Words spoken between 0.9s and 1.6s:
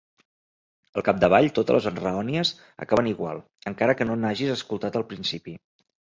Al capdavall,